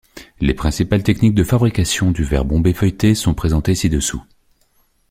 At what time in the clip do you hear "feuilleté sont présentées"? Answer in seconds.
2.73-3.75